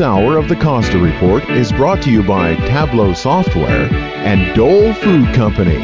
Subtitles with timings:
[0.00, 4.94] This hour of the Costa Report is brought to you by Tableau Software and Dole
[4.94, 5.76] Food Company.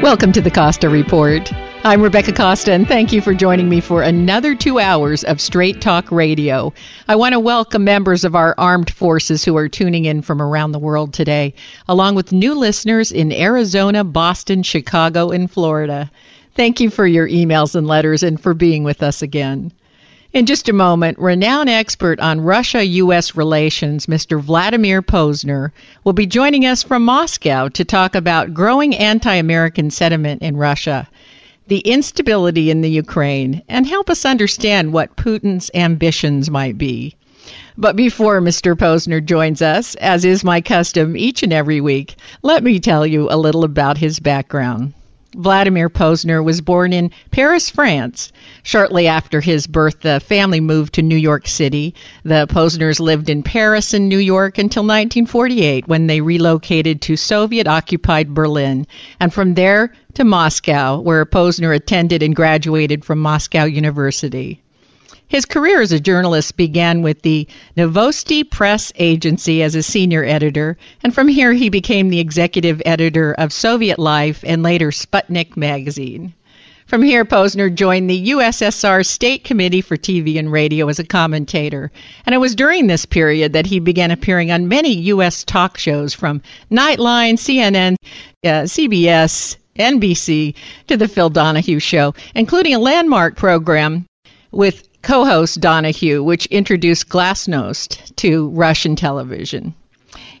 [0.00, 1.52] Welcome to the Costa Report.
[1.82, 5.80] I'm Rebecca Costa, and thank you for joining me for another two hours of Straight
[5.80, 6.72] Talk Radio.
[7.08, 10.70] I want to welcome members of our armed forces who are tuning in from around
[10.70, 11.54] the world today,
[11.88, 16.08] along with new listeners in Arizona, Boston, Chicago, and Florida.
[16.54, 19.72] Thank you for your emails and letters and for being with us again.
[20.32, 23.36] In just a moment, renowned expert on Russia U.S.
[23.36, 24.40] relations, Mr.
[24.40, 25.72] Vladimir Pozner,
[26.04, 31.06] will be joining us from Moscow to talk about growing anti American sentiment in Russia,
[31.66, 37.14] the instability in the Ukraine, and help us understand what Putin's ambitions might be.
[37.76, 38.74] But before Mr.
[38.74, 43.28] Pozner joins us, as is my custom each and every week, let me tell you
[43.30, 44.94] a little about his background.
[45.34, 48.32] Vladimir Pozner was born in Paris, France.
[48.62, 51.94] Shortly after his birth, the family moved to New York City.
[52.22, 57.66] The Pozners lived in Paris and New York until 1948 when they relocated to Soviet
[57.66, 58.86] occupied Berlin,
[59.18, 64.62] and from there to Moscow, where Pozner attended and graduated from Moscow University.
[65.32, 70.76] His career as a journalist began with the Novosti Press Agency as a senior editor,
[71.02, 76.34] and from here he became the executive editor of Soviet Life and later Sputnik magazine.
[76.84, 81.90] From here, Pozner joined the USSR State Committee for TV and Radio as a commentator,
[82.26, 85.44] and it was during this period that he began appearing on many U.S.
[85.44, 87.94] talk shows from Nightline, CNN,
[88.44, 90.54] uh, CBS, NBC,
[90.88, 94.04] to The Phil Donahue Show, including a landmark program
[94.50, 99.74] with co host Donahue, which introduced Glasnost to Russian television.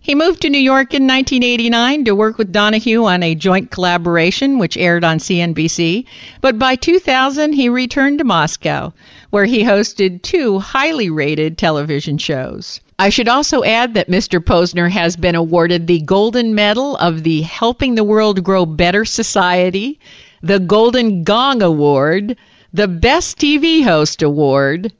[0.00, 4.58] He moved to New York in 1989 to work with Donahue on a joint collaboration
[4.58, 6.06] which aired on CNBC,
[6.40, 8.92] but by 2000 he returned to Moscow,
[9.30, 12.80] where he hosted two highly rated television shows.
[12.98, 14.40] I should also add that Mr.
[14.40, 20.00] Pozner has been awarded the Golden Medal of the Helping the World Grow Better Society,
[20.42, 22.36] the Golden Gong Award,
[22.74, 24.94] the Best TV Host Award,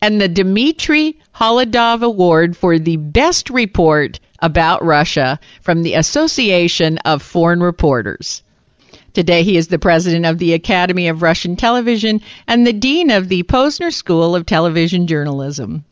[0.00, 7.22] and the Dmitry Kholodov Award for the Best Report about Russia from the Association of
[7.22, 8.42] Foreign Reporters.
[9.14, 13.28] Today, he is the president of the Academy of Russian Television and the dean of
[13.28, 15.84] the Pozner School of Television Journalism.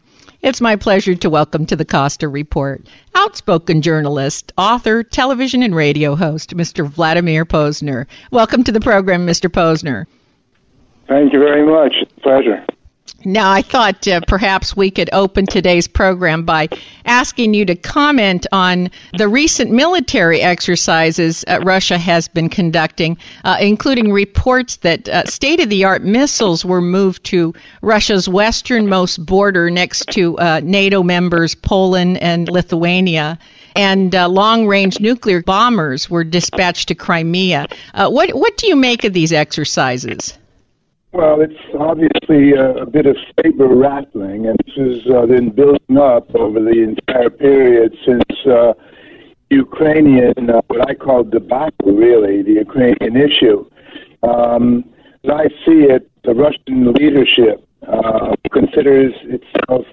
[0.42, 6.16] It's my pleasure to welcome to the Costa Report outspoken journalist, author, television and radio
[6.16, 6.84] host, Mr.
[6.84, 8.06] Vladimir Pozner.
[8.32, 9.48] Welcome to the program, Mr.
[9.48, 10.06] Pozner.
[11.10, 11.92] Thank you very much.
[12.22, 12.64] Pleasure.
[13.24, 16.68] Now, I thought uh, perhaps we could open today's program by
[17.04, 23.56] asking you to comment on the recent military exercises uh, Russia has been conducting, uh,
[23.60, 29.68] including reports that uh, state of the art missiles were moved to Russia's westernmost border
[29.68, 33.40] next to uh, NATO members Poland and Lithuania
[33.74, 37.66] and uh, long range nuclear bombers were dispatched to Crimea.
[37.92, 40.38] Uh, what, what do you make of these exercises?
[41.12, 45.98] Well, it's obviously a, a bit of saber rattling, and this has uh, been building
[45.98, 48.74] up over the entire period since uh,
[49.50, 53.68] Ukrainian, uh, what I call debacle, really, the Ukrainian issue.
[54.22, 54.84] Um,
[55.24, 59.86] as I see it, the Russian leadership uh, considers itself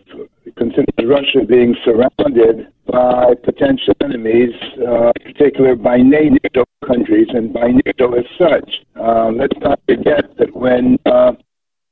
[0.56, 4.54] considers Russia being surrounded by potential enemies,
[4.88, 8.70] uh, particular by NATO countries and by NATO as such.
[8.96, 11.34] Uh, let's not forget that when uh,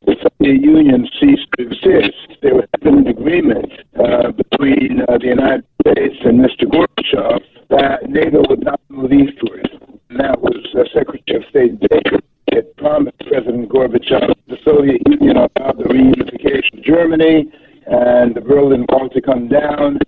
[0.06, 5.66] the Soviet Union ceased to exist, there was an agreement uh, between uh, the United
[5.82, 6.66] States and Mr.
[6.66, 9.70] Gorbachev that NATO would not move eastward.
[10.10, 12.20] And that was uh, Secretary of State Baker
[12.52, 14.34] had promised President Gorbachev
[14.66, 17.52] Soviet Union allowed the reunification of Germany
[17.86, 20.00] and the Berlin Wall to come down,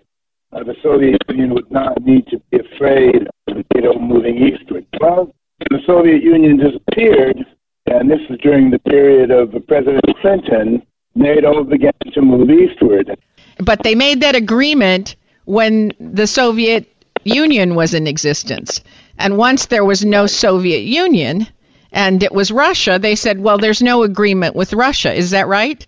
[0.51, 4.85] uh, the Soviet Union would not need to be afraid of NATO moving eastward.
[4.99, 5.31] Well,
[5.69, 7.45] the Soviet Union disappeared,
[7.85, 10.81] and this is during the period of President Clinton,
[11.13, 13.15] NATO began to move eastward.
[13.59, 15.15] But they made that agreement
[15.45, 16.87] when the Soviet
[17.23, 18.81] Union was in existence.
[19.17, 21.47] And once there was no Soviet Union
[21.97, 25.11] and it was Russia, they said, well, there's no agreement with Russia.
[25.11, 25.85] Is that right?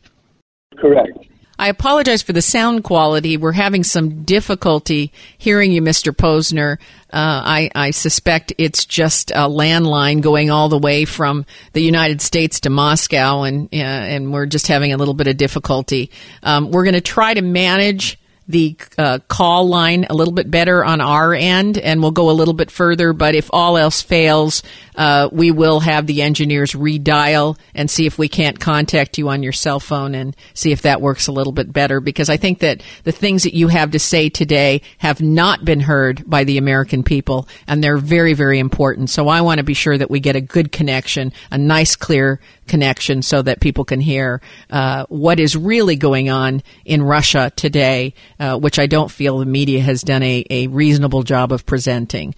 [0.75, 1.11] Correct.
[1.59, 3.38] I apologize for the sound quality.
[3.38, 6.11] We're having some difficulty hearing you, Mr.
[6.11, 6.77] Pozner.
[7.13, 12.21] Uh, I, I, suspect it's just a landline going all the way from the United
[12.21, 16.11] States to Moscow, and uh, and we're just having a little bit of difficulty.
[16.41, 18.17] Um, we're going to try to manage
[18.50, 22.34] the uh, call line a little bit better on our end, and we'll go a
[22.34, 23.13] little bit further.
[23.13, 24.63] But if all else fails,
[24.96, 29.44] uh, we will have the engineers redial and see if we can't contact you on
[29.44, 32.00] your cell phone and see if that works a little bit better.
[32.00, 35.81] Because I think that the things that you have to say today have not been
[35.81, 39.12] heard by the American people, and they're very, very important.
[39.12, 42.40] So I want to be sure that we get a good connection, a nice, clear
[42.69, 48.13] connection, so that people can hear uh, what is really going on in Russia today
[48.39, 52.36] uh, which I don't feel the media has done a, a reasonable job of presenting.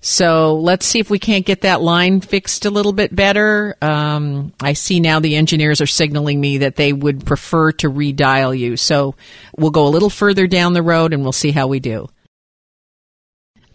[0.00, 3.76] So let's see if we can't get that line fixed a little bit better.
[3.80, 8.58] Um, I see now the engineers are signaling me that they would prefer to redial
[8.58, 8.76] you.
[8.76, 9.14] So
[9.56, 12.08] we'll go a little further down the road and we'll see how we do.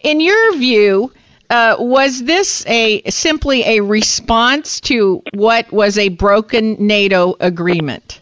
[0.00, 1.12] In your view,
[1.50, 8.20] uh, was this a simply a response to what was a broken NATO agreement?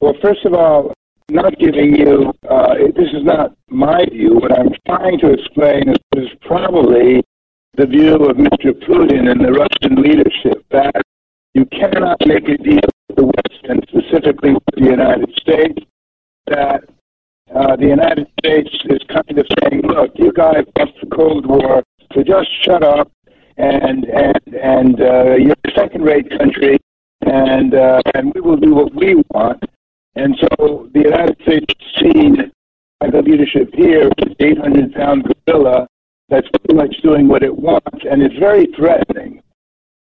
[0.00, 0.92] Well, first of all,
[1.30, 4.34] not giving you, uh, this is not my view.
[4.34, 7.24] What I'm trying to explain is, is probably
[7.76, 8.72] the view of Mr.
[8.86, 11.02] Putin and the Russian leadership that
[11.54, 15.82] you cannot make a deal with the West and specifically with the United States,
[16.46, 16.84] that
[17.54, 21.82] uh, the United States is kind of saying, look, you guys lost the Cold War,
[22.14, 23.10] so just shut up
[23.56, 26.78] and and and uh, you're a second-rate country,
[27.22, 29.62] and uh, and we will do what we want.
[30.16, 32.52] And so the United States is seen
[33.00, 35.86] by the leadership here as 800 pound gorilla
[36.28, 39.42] that's pretty much doing what it wants, and it's very threatening.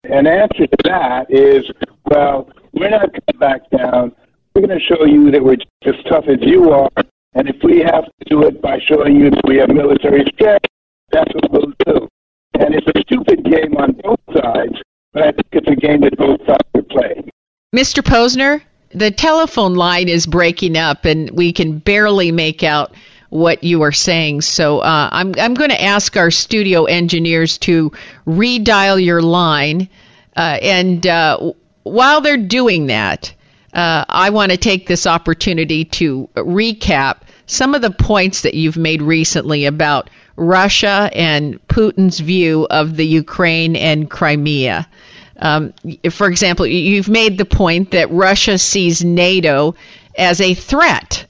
[0.05, 1.65] An answer to that is,
[2.11, 4.13] well, we're not to back down.
[4.55, 6.91] We're going to show you that we're just as tough as you are,
[7.35, 10.67] and if we have to do it by showing you that we have military strength,
[11.13, 12.09] that's what we'll do.
[12.55, 14.81] And it's a stupid game on both sides,
[15.13, 17.31] but I think it's a game that both sides are playing.
[17.75, 18.03] Mr.
[18.03, 22.95] Pozner, the telephone line is breaking up and we can barely make out
[23.31, 24.43] what you are saying.
[24.43, 27.93] So uh, I'm, I'm going to ask our studio engineers to
[28.27, 29.89] redial your line.
[30.37, 33.35] Uh, and uh, while they're doing that,
[33.73, 38.77] uh, I want to take this opportunity to recap some of the points that you've
[38.77, 44.89] made recently about Russia and Putin's view of the Ukraine and Crimea.
[45.39, 45.75] Um,
[46.11, 49.75] for example, you've made the point that Russia sees NATO
[50.17, 51.27] as a threat,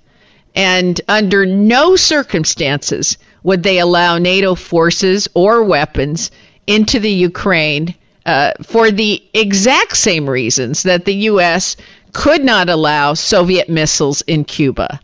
[0.54, 6.30] and under no circumstances would they allow NATO forces or weapons
[6.66, 7.94] into the Ukraine
[8.26, 11.76] uh, for the exact same reasons that the U.S.
[12.12, 15.00] could not allow Soviet missiles in Cuba.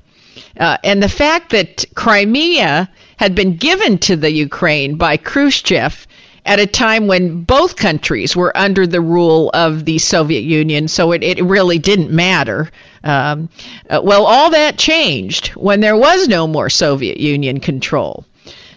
[0.58, 6.06] Uh, and the fact that Crimea had been given to the Ukraine by Khrushchev
[6.46, 11.12] at a time when both countries were under the rule of the Soviet Union, so
[11.12, 12.70] it, it really didn't matter.
[13.04, 13.50] Um,
[13.90, 18.24] uh, well, all that changed when there was no more Soviet Union control.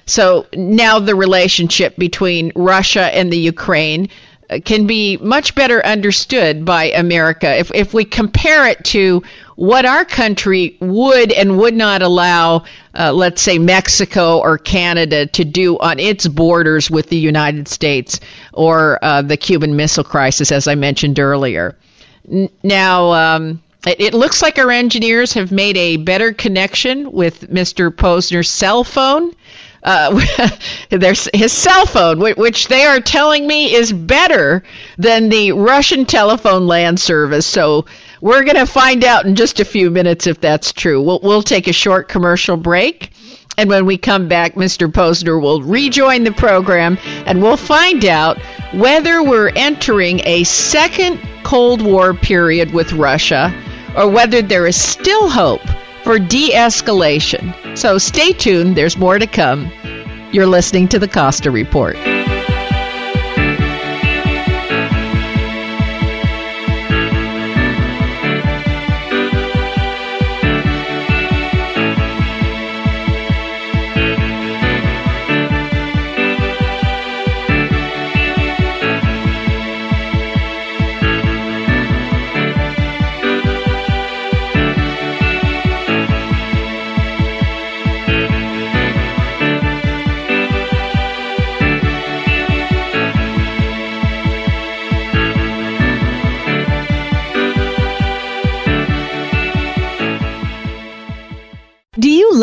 [0.05, 4.09] So now the relationship between Russia and the Ukraine
[4.49, 9.23] uh, can be much better understood by America if, if we compare it to
[9.61, 12.63] what our country would and would not allow,
[12.97, 18.19] uh, let's say, Mexico or Canada to do on its borders with the United States
[18.53, 21.77] or uh, the Cuban Missile Crisis, as I mentioned earlier.
[22.27, 27.51] N- now, um, it, it, looks like our engineers have made a better connection with
[27.51, 27.91] Mr.
[27.91, 29.31] Pozner's cell phone.
[29.83, 30.19] Uh,
[31.33, 34.63] his cell phone, which they are telling me is better
[34.97, 37.45] than the Russian telephone land service.
[37.45, 37.85] So
[38.21, 41.01] we're going to find out in just a few minutes if that's true.
[41.01, 43.11] We'll, we'll take a short commercial break.
[43.57, 44.89] And when we come back, Mr.
[44.89, 48.39] Pozner will rejoin the program and we'll find out
[48.73, 53.53] whether we're entering a second Cold War period with Russia
[53.97, 55.61] or whether there is still hope
[56.03, 57.77] for de escalation.
[57.77, 59.69] So stay tuned, there's more to come.
[60.31, 61.97] You're listening to the Costa Report.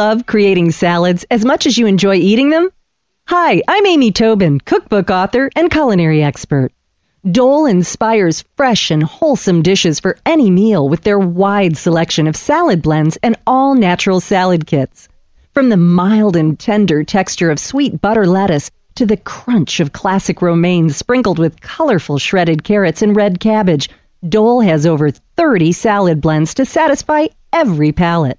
[0.08, 2.70] Love creating salads as much as you enjoy eating them?
[3.26, 6.72] Hi, I'm Amy Tobin, cookbook author and culinary expert.
[7.30, 12.80] Dole inspires fresh and wholesome dishes for any meal with their wide selection of salad
[12.80, 15.10] blends and all natural salad kits.
[15.52, 20.40] From the mild and tender texture of sweet butter lettuce to the crunch of classic
[20.40, 23.90] romaine sprinkled with colorful shredded carrots and red cabbage,
[24.26, 28.38] Dole has over 30 salad blends to satisfy every palate.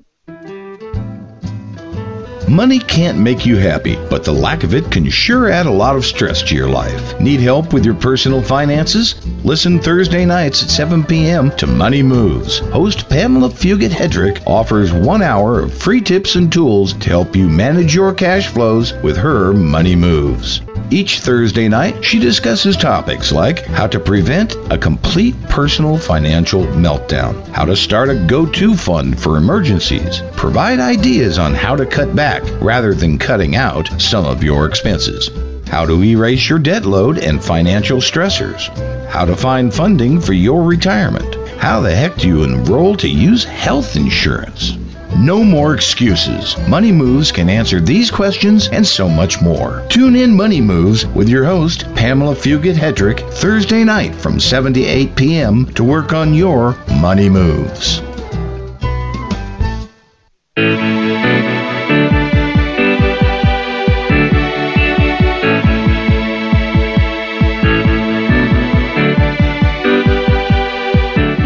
[2.50, 5.96] Money can't make you happy, but the lack of it can sure add a lot
[5.96, 7.20] of stress to your life.
[7.20, 9.16] Need help with your personal finances?
[9.46, 11.52] Listen Thursday nights at 7 p.m.
[11.58, 12.60] to Money Moves.
[12.60, 17.48] Host Pamela Fugit Hedrick offers one hour of free tips and tools to help you
[17.48, 20.62] manage your cash flows with her Money Moves.
[20.92, 27.48] Each Thursday night, she discusses topics like how to prevent a complete personal financial meltdown,
[27.48, 32.16] how to start a go to fund for emergencies, provide ideas on how to cut
[32.16, 35.32] back rather than cutting out some of your expenses,
[35.68, 38.68] how to erase your debt load and financial stressors,
[39.08, 43.44] how to find funding for your retirement, how the heck do you enroll to use
[43.44, 44.78] health insurance?
[45.18, 46.58] No more excuses.
[46.68, 49.86] Money Moves can answer these questions and so much more.
[49.90, 54.84] Tune in Money Moves with your host, Pamela Fugit Hedrick, Thursday night from 7 to
[54.84, 55.66] 8 p.m.
[55.74, 58.02] to work on your money moves.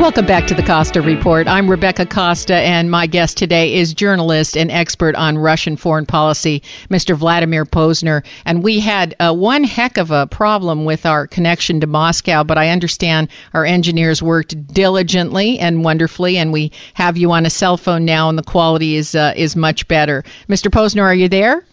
[0.07, 1.49] Welcome back to the Costa Report.
[1.49, 6.63] I'm Rebecca Costa, and my guest today is journalist and expert on Russian foreign policy,
[6.89, 7.13] Mr.
[7.13, 8.25] Vladimir Pozner.
[8.45, 12.57] And we had uh, one heck of a problem with our connection to Moscow, but
[12.57, 17.75] I understand our engineers worked diligently and wonderfully, and we have you on a cell
[17.75, 20.23] phone now, and the quality is uh, is much better.
[20.47, 20.71] Mr.
[20.71, 21.65] Pozner, are you there?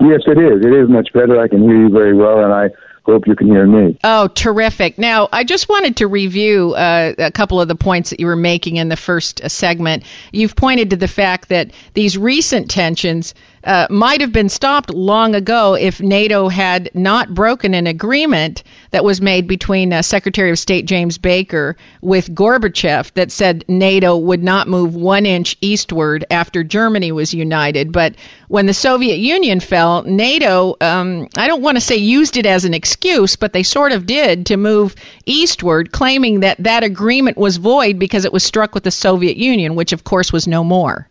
[0.00, 0.64] Yes, it is.
[0.64, 1.38] It is much better.
[1.38, 2.70] I can hear you very well, and I
[3.04, 3.98] Hope you can hear me.
[4.04, 4.96] Oh, terrific.
[4.96, 8.36] Now, I just wanted to review uh, a couple of the points that you were
[8.36, 10.04] making in the first uh, segment.
[10.30, 15.34] You've pointed to the fact that these recent tensions uh, might have been stopped long
[15.34, 20.58] ago if NATO had not broken an agreement that was made between uh, Secretary of
[20.58, 26.64] State James Baker with Gorbachev that said NATO would not move one inch eastward after
[26.64, 27.92] Germany was united.
[27.92, 28.16] But
[28.48, 32.64] when the Soviet Union fell, NATO, um, I don't want to say used it as
[32.64, 37.56] an excuse, but they sort of did to move eastward, claiming that that agreement was
[37.56, 41.08] void because it was struck with the Soviet Union, which of course was no more.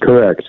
[0.00, 0.42] Correct.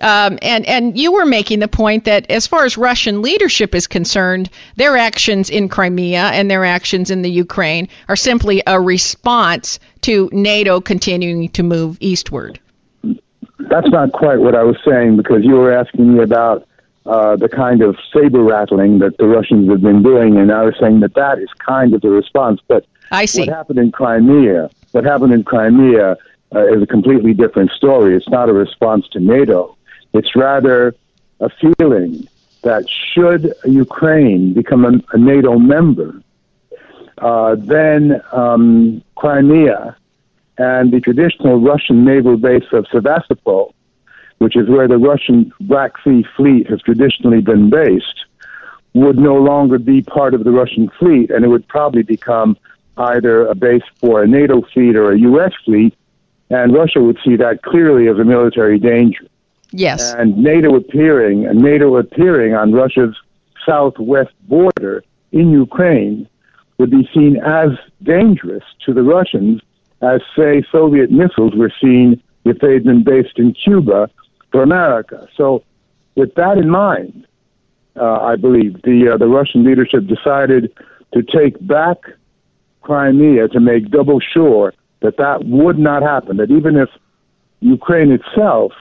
[0.00, 3.86] Um, and and you were making the point that as far as Russian leadership is
[3.86, 9.78] concerned, their actions in Crimea and their actions in the Ukraine are simply a response
[10.02, 12.58] to NATO continuing to move eastward.
[13.58, 16.66] That's not quite what I was saying because you were asking me about
[17.06, 20.74] uh, the kind of saber rattling that the Russians have been doing, and I was
[20.80, 22.60] saying that that is kind of the response.
[22.66, 23.40] But I see.
[23.40, 26.16] what happened in Crimea, what happened in Crimea,
[26.54, 28.16] uh, is a completely different story.
[28.16, 29.76] It's not a response to NATO.
[30.12, 30.94] It's rather
[31.40, 32.28] a feeling
[32.62, 36.20] that should Ukraine become a, a NATO member,
[37.18, 39.96] uh, then um, Crimea
[40.58, 43.74] and the traditional Russian naval base of Sevastopol,
[44.38, 48.26] which is where the Russian Black Sea Fleet has traditionally been based,
[48.92, 52.58] would no longer be part of the Russian fleet, and it would probably become
[52.96, 55.52] either a base for a NATO fleet or a U.S.
[55.64, 55.94] fleet,
[56.50, 59.29] and Russia would see that clearly as a military danger.
[59.72, 60.12] Yes.
[60.14, 63.16] And NATO appearing, and NATO appearing on Russia's
[63.64, 66.28] southwest border in Ukraine
[66.78, 67.70] would be seen as
[68.02, 69.60] dangerous to the Russians
[70.02, 74.10] as, say, Soviet missiles were seen if they'd been based in Cuba
[74.50, 75.28] for America.
[75.36, 75.62] So,
[76.14, 77.26] with that in mind,
[77.96, 80.72] uh, I believe the uh, the Russian leadership decided
[81.12, 81.98] to take back
[82.82, 86.38] Crimea to make double sure that that would not happen.
[86.38, 86.88] That even if
[87.60, 88.72] Ukraine itself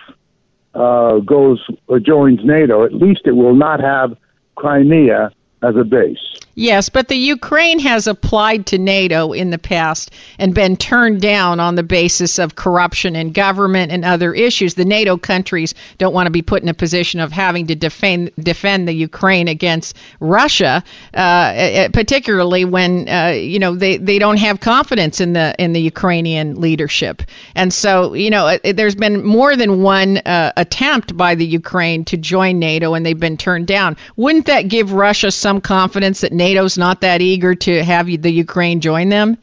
[0.79, 4.17] uh, goes or joins NATO, at least it will not have
[4.55, 6.17] Crimea as a base.
[6.59, 11.61] Yes, but the Ukraine has applied to NATO in the past and been turned down
[11.61, 14.73] on the basis of corruption in government and other issues.
[14.73, 18.31] The NATO countries don't want to be put in a position of having to defend
[18.37, 24.59] defend the Ukraine against Russia, uh, particularly when uh, you know they, they don't have
[24.59, 27.21] confidence in the in the Ukrainian leadership.
[27.55, 32.17] And so you know there's been more than one uh, attempt by the Ukraine to
[32.17, 33.95] join NATO, and they've been turned down.
[34.17, 38.31] Wouldn't that give Russia some confidence that NATO NATO's not that eager to have the
[38.31, 39.37] Ukraine join them?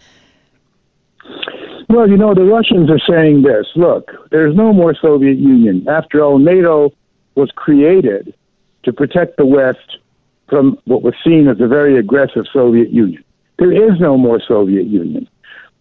[1.89, 5.87] Well, you know, the Russians are saying this look, there's no more Soviet Union.
[5.89, 6.93] After all, NATO
[7.35, 8.35] was created
[8.85, 9.99] to protect the West
[10.49, 13.23] from what was seen as a very aggressive Soviet Union.
[13.59, 15.29] There is no more Soviet Union.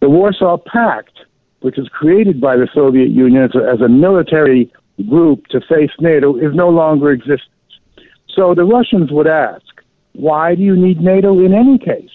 [0.00, 1.24] The Warsaw Pact,
[1.60, 4.72] which was created by the Soviet Union as a, as a military
[5.08, 7.50] group to face NATO, is no longer existent.
[8.28, 9.62] So the Russians would ask,
[10.16, 12.10] why do you need NATO in any case?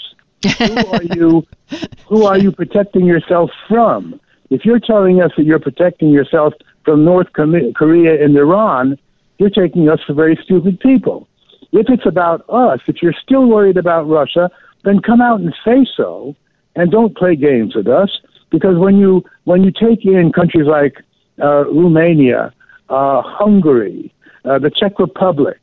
[0.58, 1.48] who are you?
[2.08, 4.20] Who are you protecting yourself from?
[4.50, 8.98] If you're telling us that you're protecting yourself from North Korea and Iran,
[9.38, 11.30] you're taking us for very stupid people.
[11.72, 14.52] If it's about us, if you're still worried about Russia,
[14.84, 16.36] then come out and say so,
[16.76, 18.10] and don't play games with us.
[18.50, 21.02] Because when you when you take in countries like
[21.42, 22.54] uh, Romania,
[22.90, 25.60] uh, Hungary, uh, the Czech Republic,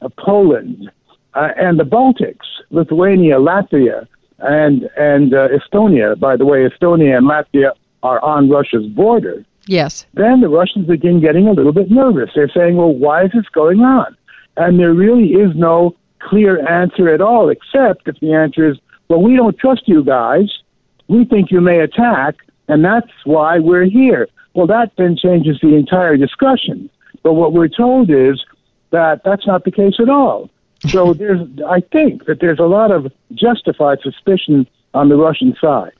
[0.00, 0.90] uh, Poland,
[1.34, 4.06] uh, and the Baltics, Lithuania, Latvia,
[4.38, 6.18] and and uh, Estonia.
[6.18, 9.44] By the way, Estonia and Latvia are on Russia's border.
[9.66, 10.06] Yes.
[10.14, 12.30] Then the Russians begin getting a little bit nervous.
[12.34, 14.16] They're saying, "Well, why is this going on?"
[14.56, 19.22] And there really is no clear answer at all, except if the answer is, "Well,
[19.22, 20.50] we don't trust you guys.
[21.08, 22.36] We think you may attack,
[22.68, 26.90] and that's why we're here." Well, that then changes the entire discussion.
[27.22, 28.44] But what we're told is
[28.90, 30.50] that that's not the case at all.
[30.88, 35.92] So there's, I think that there's a lot of justified suspicion on the Russian side.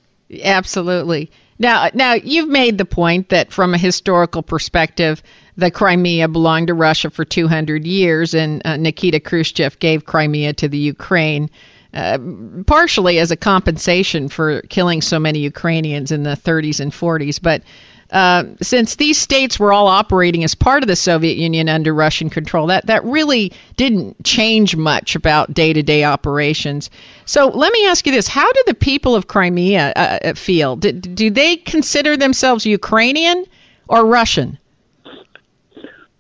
[0.43, 1.31] Absolutely.
[1.59, 5.23] Now, now you've made the point that from a historical perspective,
[5.57, 10.69] the Crimea belonged to Russia for 200 years, and uh, Nikita Khrushchev gave Crimea to
[10.69, 11.51] the Ukraine.
[11.95, 12.19] Uh,
[12.67, 17.63] partially as a compensation for killing so many Ukrainians in the 30s and 40s, but
[18.13, 22.29] uh, since these states were all operating as part of the Soviet Union under Russian
[22.29, 26.91] control, that, that really didn't change much about day to day operations.
[27.25, 30.77] So let me ask you this How do the people of Crimea uh, uh feel?
[30.77, 33.47] Do, do they consider themselves Ukrainian
[33.89, 34.59] or Russian?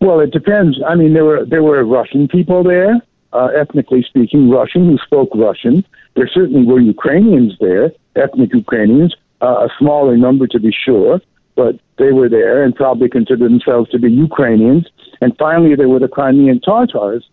[0.01, 0.81] Well, it depends.
[0.89, 3.03] I mean, there were there were Russian people there,
[3.35, 5.85] uh, ethnically speaking, Russian who spoke Russian.
[6.15, 11.21] There certainly were Ukrainians there, ethnic Ukrainians, uh, a smaller number to be sure
[11.55, 14.87] but they were there and probably considered themselves to be Ukrainians.
[15.21, 17.29] And finally, there were the Crimean Tatars,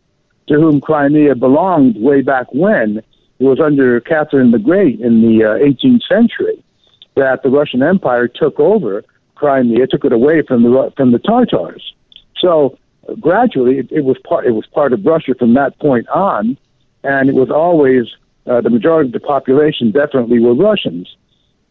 [0.47, 3.01] to whom Crimea belonged way back when.
[3.39, 6.63] it was under Catherine the Great in the uh, 18th century
[7.15, 9.03] that the Russian Empire took over
[9.35, 11.93] Crimea, took it away from the from the Tartars.
[12.37, 12.77] So
[13.07, 16.57] uh, gradually, it, it was part it was part of Russia from that point on,
[17.03, 18.05] and it was always
[18.45, 21.15] uh, the majority of the population definitely were Russians.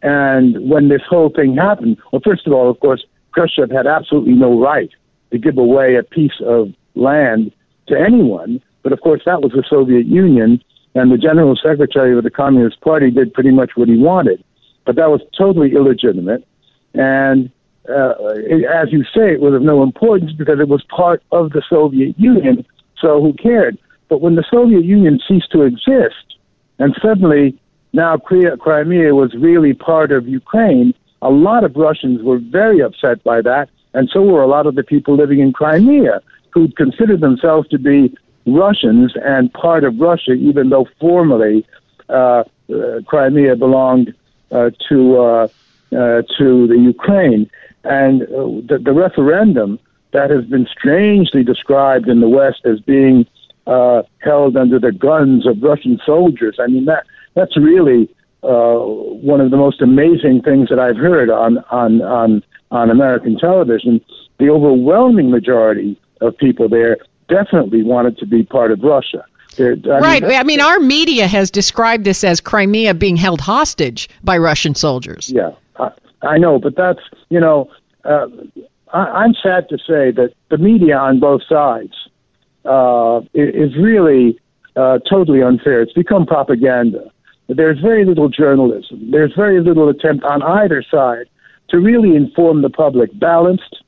[0.03, 4.35] And when this whole thing happened, well, first of all, of course, Khrushchev had absolutely
[4.35, 4.91] no right
[5.31, 7.53] to give away a piece of land
[7.89, 8.63] to anyone.
[8.83, 10.63] But of course, that was the Soviet Union,
[10.95, 14.43] and the general secretary of the Communist Party did pretty much what he wanted.
[14.87, 16.47] But that was totally illegitimate.
[16.95, 17.51] And
[17.89, 21.51] uh, it, as you say, it was of no importance because it was part of
[21.51, 22.65] the Soviet Union,
[23.01, 23.79] so who cared?
[24.09, 26.37] But when the Soviet Union ceased to exist,
[26.79, 27.59] and suddenly
[27.93, 33.43] now Crimea was really part of Ukraine, a lot of Russians were very upset by
[33.43, 36.21] that, and so were a lot of the people living in Crimea
[36.51, 41.67] who considered themselves to be Russians and part of Russia, even though formally
[42.09, 44.15] uh, uh, Crimea belonged
[44.51, 45.49] uh, to uh,
[45.93, 47.51] uh, to the Ukraine.
[47.85, 48.27] And uh,
[48.67, 49.79] the, the, referendum
[50.13, 53.27] that has been strangely described in the West as being
[54.19, 56.57] held under the guns of Russian soldiers.
[56.59, 57.05] I mean that
[57.35, 58.09] that's really
[58.43, 63.37] uh, one of the most amazing things that I've heard on on on on American
[63.37, 64.01] television.
[64.39, 69.25] The overwhelming majority of people there definitely wanted to be part of Russia.
[69.59, 70.23] I right.
[70.23, 74.77] Mean, I mean, our media has described this as Crimea being held hostage by Russian
[74.77, 75.33] soldiers.
[75.33, 75.51] Yeah,
[75.81, 75.91] I,
[76.23, 77.69] I know, but that's you know,
[78.05, 78.29] uh,
[78.93, 82.08] I, I'm sad to say that the media on both sides
[82.65, 84.39] uh, is really
[84.77, 85.83] uh, totally unfair.
[85.83, 87.11] It's become propaganda.
[87.49, 89.11] There's very little journalism.
[89.11, 91.27] There's very little attempt on either side
[91.71, 93.83] to really inform the public balanced,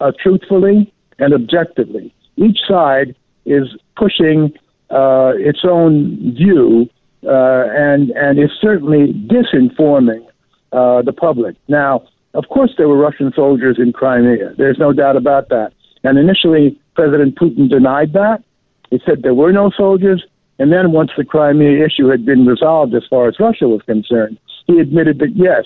[0.00, 2.12] uh, truthfully, and objectively.
[2.36, 4.52] Each side is pushing
[4.90, 6.88] uh, its own view
[7.24, 10.24] uh, and and is certainly disinforming
[10.72, 11.56] uh, the public.
[11.68, 14.54] Now, of course, there were Russian soldiers in Crimea.
[14.58, 15.72] There's no doubt about that.
[16.06, 18.42] And initially, President Putin denied that.
[18.90, 20.24] He said there were no soldiers.
[20.58, 24.38] And then, once the Crimea issue had been resolved as far as Russia was concerned,
[24.66, 25.64] he admitted that yes,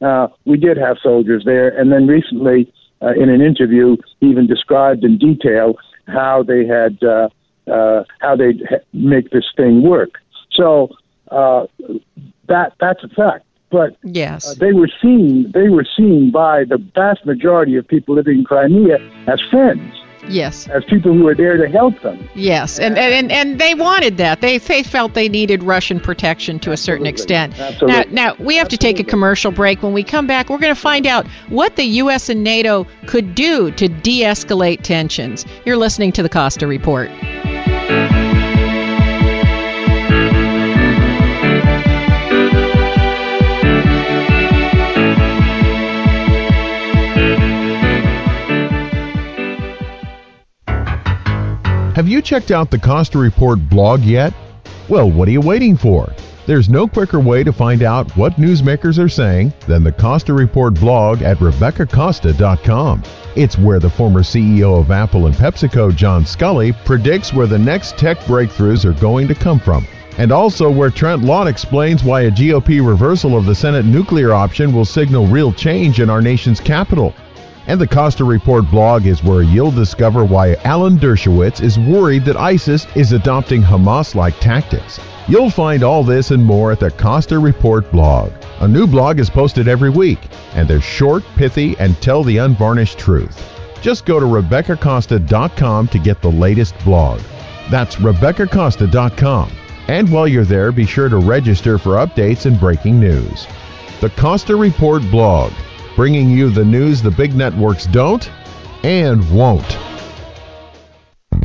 [0.00, 1.68] uh, we did have soldiers there.
[1.68, 5.74] And then recently, uh, in an interview, he even described in detail
[6.06, 7.28] how they had uh,
[7.70, 8.54] uh, how they
[8.92, 10.14] make this thing work.
[10.50, 10.88] So
[11.30, 11.66] uh,
[12.48, 13.44] that that's a fact.
[13.74, 18.14] But yes, uh, they were seen they were seen by the vast majority of people
[18.14, 19.92] living in Crimea as friends.
[20.28, 20.68] Yes.
[20.68, 22.28] As people who were there to help them.
[22.36, 24.40] Yes, and and, and they wanted that.
[24.40, 27.58] They they felt they needed Russian protection to a certain extent.
[27.58, 28.12] Absolutely.
[28.12, 29.82] Now, now we have to take a commercial break.
[29.82, 32.28] When we come back, we're going to find out what the U.S.
[32.28, 35.44] and NATO could do to de-escalate tensions.
[35.64, 37.10] You're listening to the Costa Report.
[51.94, 54.34] Have you checked out the Costa Report blog yet?
[54.88, 56.12] Well, what are you waiting for?
[56.44, 60.74] There's no quicker way to find out what newsmakers are saying than the Costa Report
[60.74, 63.04] blog at RebeccaCosta.com.
[63.36, 67.96] It's where the former CEO of Apple and PepsiCo, John Sculley, predicts where the next
[67.96, 69.86] tech breakthroughs are going to come from.
[70.18, 74.72] And also where Trent Lott explains why a GOP reversal of the Senate nuclear option
[74.72, 77.14] will signal real change in our nation's capital.
[77.66, 82.36] And the Costa Report blog is where you'll discover why Alan Dershowitz is worried that
[82.36, 85.00] ISIS is adopting Hamas like tactics.
[85.28, 88.32] You'll find all this and more at the Costa Report blog.
[88.60, 90.18] A new blog is posted every week,
[90.54, 93.42] and they're short, pithy, and tell the unvarnished truth.
[93.80, 97.20] Just go to RebeccaCosta.com to get the latest blog.
[97.70, 99.50] That's RebeccaCosta.com.
[99.88, 103.46] And while you're there, be sure to register for updates and breaking news.
[104.00, 105.52] The Costa Report blog
[105.96, 108.30] bringing you the news the big networks don't
[108.82, 109.93] and won't.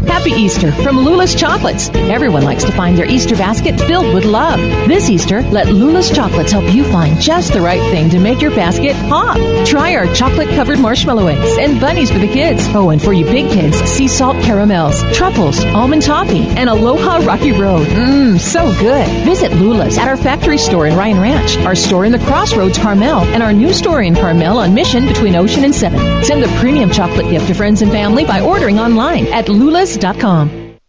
[0.07, 1.89] Happy Easter from Lula's Chocolates.
[1.89, 4.59] Everyone likes to find their Easter basket filled with love.
[4.88, 8.51] This Easter, let Lula's Chocolates help you find just the right thing to make your
[8.51, 9.38] basket pop.
[9.65, 12.65] Try our chocolate covered marshmallow eggs and bunnies for the kids.
[12.69, 17.51] Oh, and for you big kids, sea salt caramels, truffles, almond toffee, and Aloha Rocky
[17.51, 17.88] Road.
[17.88, 19.07] Mmm, so good.
[19.25, 23.21] Visit Lula's at our factory store in Ryan Ranch, our store in the Crossroads Carmel,
[23.21, 26.23] and our new store in Carmel on Mission between Ocean and 7.
[26.23, 29.88] Send a premium chocolate gift to friends and family by ordering online at Lula's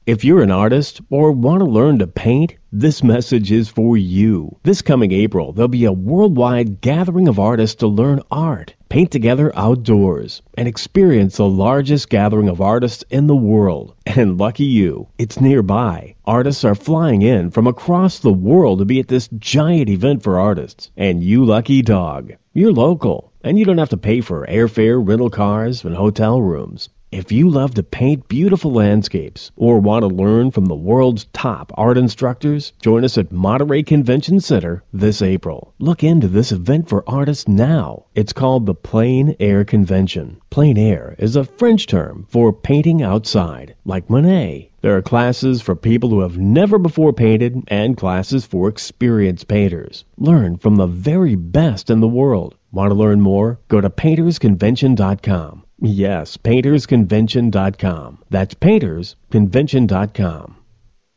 [0.05, 4.59] if you're an artist or want to learn to paint, this message is for you.
[4.63, 8.75] This coming April, there'll be a worldwide gathering of artists to learn art.
[8.91, 13.95] paint together outdoors, and experience the largest gathering of artists in the world.
[14.07, 16.17] And lucky you, it's nearby.
[16.27, 20.39] Artists are flying in from across the world to be at this giant event for
[20.39, 20.91] artists.
[20.95, 25.31] And you lucky dog, you're local, and you don't have to pay for airfare, rental
[25.31, 26.91] cars, and hotel rooms.
[27.12, 31.73] If you love to paint beautiful landscapes or want to learn from the world's top
[31.75, 35.75] art instructors, join us at Monterey Convention Center this April.
[35.81, 38.05] Look into this event for artists now.
[38.14, 40.40] It's called the Plein Air Convention.
[40.51, 44.70] Plein air is a French term for painting outside, like Monet.
[44.81, 50.05] There are classes for people who have never before painted and classes for experienced painters.
[50.16, 52.55] Learn from the very best in the world.
[52.70, 53.59] Want to learn more?
[53.66, 55.64] Go to paintersconvention.com.
[55.81, 58.19] Yes, paintersconvention.com.
[58.29, 60.57] That's paintersconvention.com.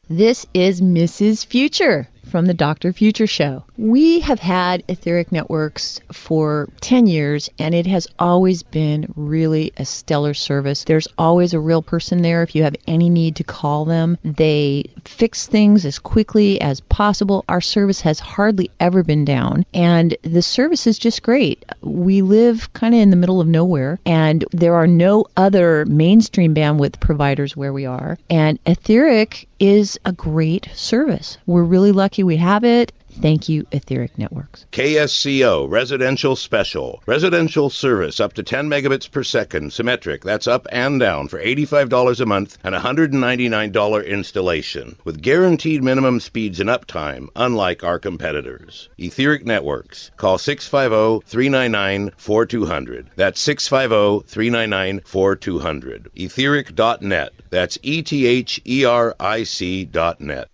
[0.09, 1.45] This is Mrs.
[1.45, 2.93] Future from the Dr.
[2.93, 3.63] Future Show.
[3.77, 9.85] We have had Etheric Networks for 10 years, and it has always been really a
[9.85, 10.83] stellar service.
[10.83, 14.17] There's always a real person there if you have any need to call them.
[14.23, 17.45] They fix things as quickly as possible.
[17.47, 21.65] Our service has hardly ever been down, and the service is just great.
[21.81, 26.55] We live kind of in the middle of nowhere, and there are no other mainstream
[26.55, 28.17] bandwidth providers where we are.
[28.29, 31.37] And Etheric is a great service.
[31.45, 32.91] We're really lucky we have it.
[33.21, 34.67] Thank you, Etheric Networks.
[34.71, 37.01] KSCO Residential Special.
[37.07, 40.23] Residential service up to 10 megabits per second, symmetric.
[40.23, 44.95] That's up and down for $85 a month and $199 installation.
[45.03, 48.89] With guaranteed minimum speeds and uptime, unlike our competitors.
[48.99, 50.11] Etheric Networks.
[50.15, 53.09] Call 650 399 4200.
[53.15, 56.11] That's 650 399 4200.
[56.15, 57.33] Etheric.net.
[57.49, 60.49] That's E T H E R I C.net.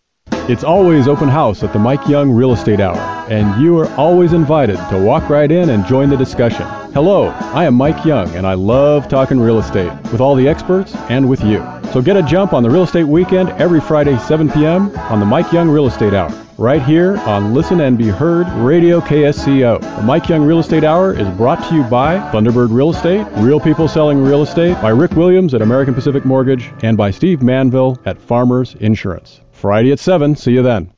[0.49, 2.97] It's always open house at the Mike Young Real Estate Hour,
[3.29, 6.65] and you are always invited to walk right in and join the discussion.
[6.91, 10.95] Hello, I am Mike Young, and I love talking real estate with all the experts
[11.09, 11.63] and with you.
[11.93, 14.89] So get a jump on the real estate weekend every Friday, 7 p.m.
[14.97, 19.01] on the Mike Young Real Estate Hour, right here on Listen and Be Heard Radio
[19.01, 19.81] KSCO.
[19.81, 23.59] The Mike Young Real Estate Hour is brought to you by Thunderbird Real Estate, Real
[23.59, 27.99] People Selling Real Estate, by Rick Williams at American Pacific Mortgage, and by Steve Manville
[28.05, 29.41] at Farmers Insurance.
[29.59, 30.37] Friday at 7.
[30.37, 30.93] See you then.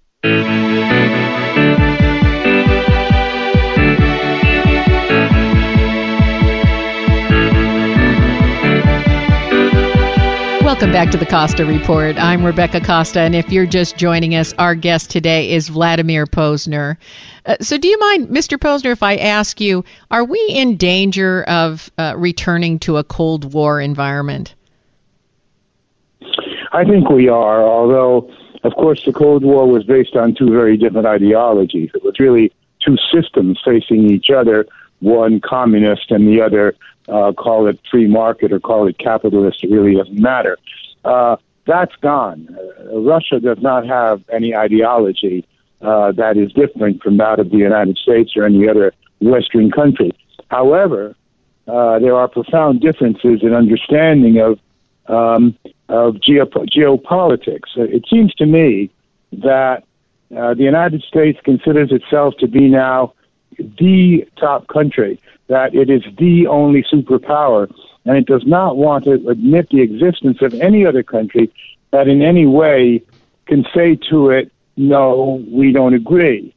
[10.63, 12.17] Welcome back to the Costa Report.
[12.17, 16.97] I'm Rebecca Costa, and if you're just joining us, our guest today is Vladimir Pozner.
[17.45, 18.59] Uh, so, do you mind, Mr.
[18.59, 23.53] Pozner, if I ask you, are we in danger of uh, returning to a Cold
[23.53, 24.53] War environment?
[26.73, 28.31] I think we are, although,
[28.63, 31.89] of course, the Cold War was based on two very different ideologies.
[31.93, 32.51] It was really
[32.85, 34.67] two systems facing each other,
[34.99, 36.75] one communist and the other
[37.09, 40.57] uh, call it free market or call it capitalist, it really doesn't matter.
[41.03, 42.55] Uh, that's gone.
[42.57, 45.45] Uh, Russia does not have any ideology
[45.81, 50.11] uh, that is different from that of the United States or any other Western country.
[50.49, 51.15] However,
[51.67, 54.59] uh, there are profound differences in understanding of
[55.07, 55.57] um,
[55.91, 57.77] of geop- geopolitics.
[57.77, 58.89] Uh, it seems to me
[59.33, 59.83] that
[60.35, 63.13] uh, the United States considers itself to be now
[63.57, 67.69] the top country that it is the only superpower,
[68.05, 71.51] and it does not want to admit the existence of any other country
[71.91, 73.03] that in any way
[73.47, 76.55] can say to it, no, we don't agree.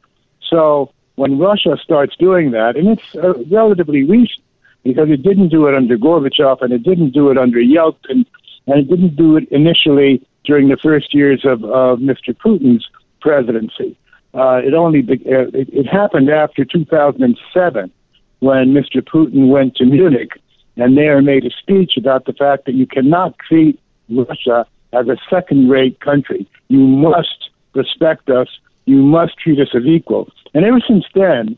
[0.49, 4.43] So when Russia starts doing that, and it's uh, relatively recent,
[4.83, 8.25] because it didn't do it under Gorbachev and it didn't do it under Yeltsin,
[8.67, 12.35] and it didn't do it initially during the first years of, of Mr.
[12.35, 12.87] Putin's
[13.21, 13.97] presidency.
[14.33, 17.91] Uh, it only be, uh, it, it happened after 2007
[18.39, 19.01] when Mr.
[19.01, 20.31] Putin went to Munich
[20.77, 25.17] and there made a speech about the fact that you cannot treat Russia as a
[25.29, 26.47] second rate country.
[26.67, 28.47] You must respect us.
[28.85, 30.29] You must treat us as equal.
[30.53, 31.57] And ever since then,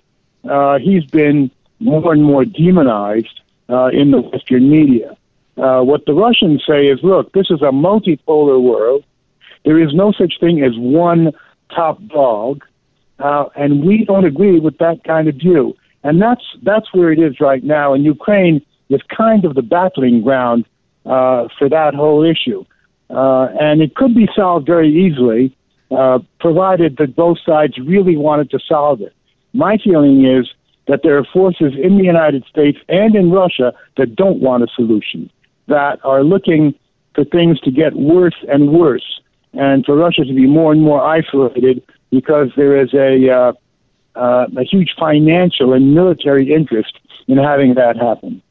[0.50, 5.18] uh, he's been more and more demonized uh, in the Western media.
[5.58, 9.04] Uh, what the Russians say is look, this is a multipolar world.
[9.66, 11.32] There is no such thing as one
[11.74, 12.64] top dog.
[13.20, 15.76] Uh, and we don't agree with that kind of view.
[16.04, 17.94] And that's that's where it is right now.
[17.94, 20.66] And Ukraine is kind of the battling ground
[21.06, 22.64] uh, for that whole issue.
[23.10, 25.56] Uh, and it could be solved very easily,
[25.92, 29.14] uh, provided that both sides really wanted to solve it.
[29.54, 30.48] My feeling is
[30.88, 34.68] that there are forces in the United States and in Russia that don't want a
[34.76, 35.30] solution,
[35.68, 36.74] that are looking
[37.14, 39.22] for things to get worse and worse,
[39.54, 43.54] and for Russia to be more and more isolated because there is a uh,
[44.16, 48.42] uh, a huge financial and military interest in having that happen.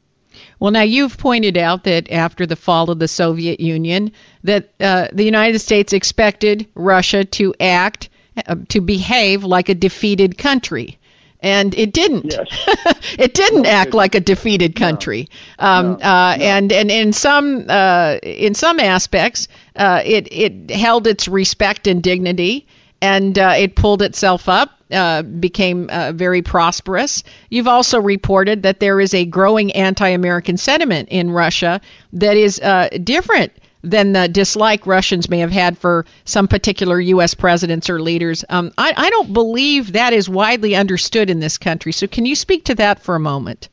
[0.59, 4.11] Well, now you've pointed out that after the fall of the Soviet Union,
[4.43, 8.09] that uh, the United States expected Russia to act,
[8.45, 10.97] uh, to behave like a defeated country.
[11.39, 12.31] And it didn't.
[12.31, 12.47] Yes.
[13.19, 15.29] it didn't No, act it- like a defeated country.
[15.59, 16.45] Um, No, uh, no.
[16.45, 22.01] And and in some uh, in some aspects, uh, it it held its respect and
[22.01, 22.65] dignity,
[23.01, 27.23] and uh, it pulled itself up, uh, became uh, very prosperous.
[27.49, 31.81] You've also reported that there is a growing anti-American sentiment in Russia
[32.13, 33.51] that is uh, different
[33.83, 37.33] than the dislike Russians may have had for some particular U.S.
[37.33, 38.43] presidents or leaders.
[38.49, 41.91] Um, I, I don't believe that is widely understood in this country.
[41.91, 43.69] So, can you speak to that for a moment?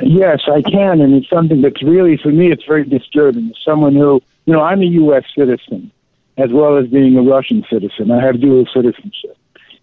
[0.00, 3.54] Yes, I can, and it's something that's really, for me, it's very disturbing.
[3.64, 5.24] Someone who, you know, I'm a U.S.
[5.34, 5.90] citizen
[6.38, 8.10] as well as being a Russian citizen.
[8.10, 9.36] I have dual citizenship.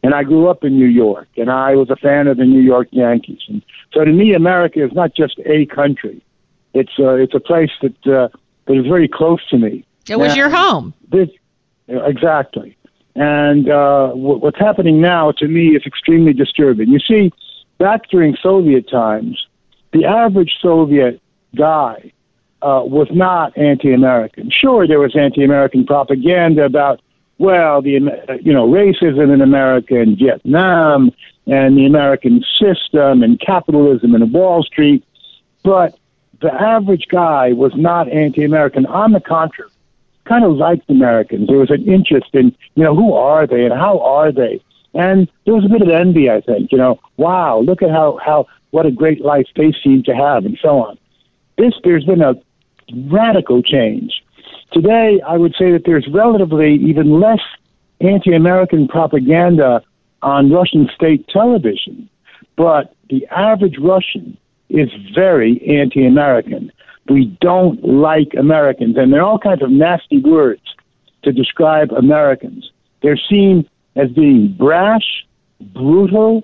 [0.04, 2.62] And I grew up in New York, and I was a fan of the New
[2.62, 3.40] York Yankees.
[3.48, 6.22] And so to me, America is not just a country.
[6.74, 8.28] It's, uh, it's a place that, uh,
[8.66, 9.86] that is very close to me.
[10.10, 10.44] It was Yeah.
[10.44, 10.94] your home.
[11.10, 11.30] This,
[11.88, 12.76] exactly.
[13.16, 16.90] And uh, wh- what's happening now, to me, is extremely disturbing.
[16.90, 17.32] You see,
[17.78, 19.46] back during Soviet times,
[19.92, 21.22] the average Soviet
[21.56, 22.12] guy
[22.62, 24.50] uh, was not anti-American.
[24.50, 27.02] Sure, there was anti-American propaganda about,
[27.38, 27.92] well, the
[28.42, 31.12] you know racism in America and Vietnam
[31.46, 35.04] and the American system and capitalism and Wall Street,
[35.62, 35.98] but
[36.44, 38.86] the average guy was not anti-American.
[38.86, 39.72] On the contrary,
[40.26, 41.48] kind of liked Americans.
[41.48, 44.62] There was an interest in, you know, who are they and how are they?
[44.94, 48.20] And there was a bit of envy, I think, you know, wow, look at how,
[48.24, 51.00] how, what a great life they seem to have and so on.
[51.58, 52.36] This, there's been a
[53.08, 54.24] radical change.
[54.72, 57.42] Today, I would say that there's relatively even less
[58.02, 59.82] anti-American propaganda
[60.22, 62.10] on Russian state television,
[62.56, 64.38] but the average Russian
[64.70, 66.72] is very anti-American.
[67.10, 70.62] We don't like Americans, and there are all kinds of nasty words
[71.24, 72.72] to describe Americans.
[73.02, 75.26] They're seen as being brash,
[75.60, 76.44] brutal,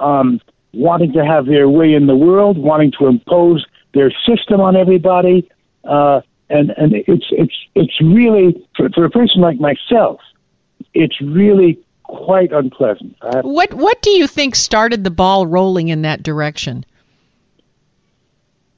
[0.00, 0.40] um,
[0.72, 5.48] wanting to have their way in the world, wanting to impose their system on everybody,
[5.84, 10.20] uh, and and it's it's it's really for, for a person like myself,
[10.94, 13.16] it's really quite unpleasant.
[13.22, 16.84] I What What do you think started the ball rolling in that direction?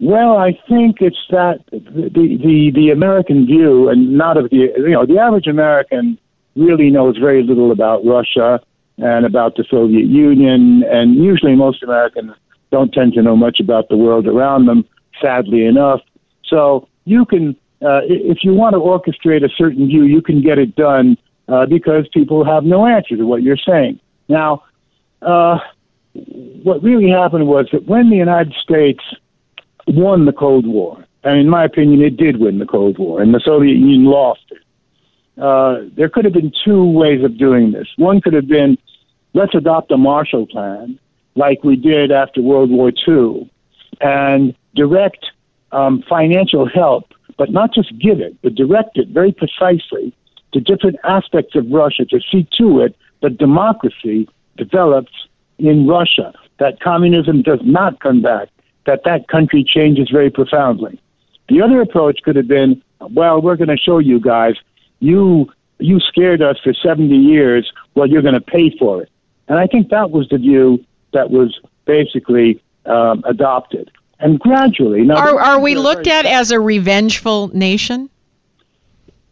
[0.01, 4.91] Well, I think it's that the, the the American view, and not of the you
[4.91, 6.19] know the average American
[6.57, 8.61] really knows very little about Russia
[8.97, 12.33] and about the Soviet Union, and usually most Americans
[12.71, 14.87] don't tend to know much about the world around them.
[15.21, 16.01] Sadly enough,
[16.47, 20.59] so you can uh, if you want to orchestrate a certain view, you can get
[20.59, 24.01] it done uh, because people have no answer to what you're saying.
[24.31, 24.65] Now,
[25.21, 25.59] uh,
[26.15, 29.03] what really happened was that when the United States
[29.95, 33.35] won the Cold War, and in my opinion, it did win the Cold War, and
[33.35, 34.63] the Soviet Union lost it.
[35.41, 37.89] Uh, there could have been two ways of doing this.
[37.97, 38.77] One could have been
[39.33, 40.99] let's adopt a Marshall Plan,
[41.35, 43.51] like we did after World War II,
[44.01, 45.27] and direct
[45.73, 50.13] um, financial help, but not just give it, but direct it very precisely
[50.53, 55.13] to different aspects of Russia to see to it that democracy develops
[55.59, 58.49] in Russia, that communism does not come back,
[58.87, 61.01] that that country changes very profoundly.
[61.49, 64.55] The other approach could have been, well, we're going to show you guys,
[65.01, 69.11] you you scared us for 70 years, well, you're going to pay for it.
[69.49, 73.91] And I think that was the view that was basically um, adopted.
[74.19, 78.11] And gradually, now Are Are we looked at as a revengeful nation?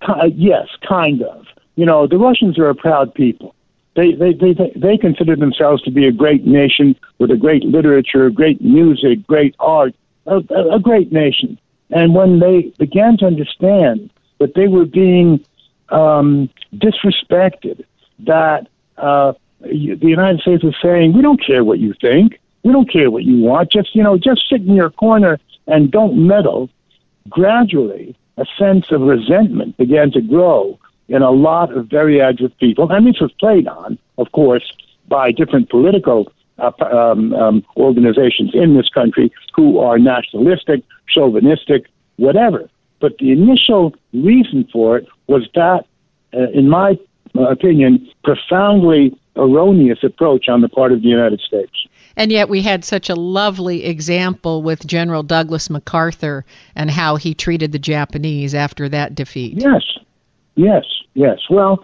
[0.05, 1.47] Ki- yes, kind of.
[1.77, 3.55] You know, the Russians are a proud people.
[3.99, 8.31] They, they, they, they, consider themselves to be a great nation with a great literature,
[8.31, 9.93] great music, great art,
[10.27, 10.37] a,
[10.71, 11.59] a, great nation.
[11.91, 15.45] And when they began to understand that they were being
[15.89, 17.85] um, disrespected,
[18.21, 18.69] that
[18.99, 22.39] uh, the United States was saying, "We don't care what you think.
[22.63, 23.73] We don't care what you want.
[23.73, 26.71] Just you know, just sit in your corner and don't meddle."
[27.29, 30.79] Gradually, a sense of resentment began to grow
[31.09, 34.73] in a lot of very agile people, and this was played on, of course,
[35.09, 41.87] by different political uh, um, um, organizations in this country who are nationalistic, chauvinistic,
[42.17, 42.69] whatever.
[43.01, 45.87] But the initial reason for it was that,
[46.35, 46.99] uh, in my
[47.37, 51.73] uh, opinion, profoundly erroneous approach on the part of the United States.
[52.17, 56.45] And yet we had such a lovely example with General Douglas MacArthur
[56.75, 59.55] and how he treated the Japanese after that defeat.
[59.57, 59.85] Yes,
[60.59, 60.85] yes,
[61.15, 61.39] yes.
[61.49, 61.83] Well,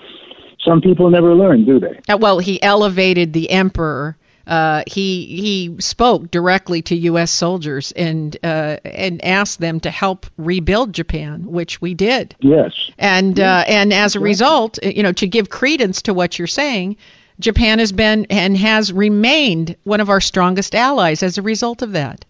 [0.63, 2.01] some people never learn, do they?
[2.09, 4.17] Uh, Well, he elevated the emperor
[4.47, 7.31] uh, he he spoke directly to U.S.
[7.31, 12.37] soldiers and uh, and asked them to help rebuild Japan, which we did.
[12.41, 12.73] Yes.
[12.99, 16.99] And uh, and as a result, you know, to give credence to what you're saying,
[17.41, 21.93] Japan has been and has remained one of our strongest allies as a result of
[21.93, 22.25] that.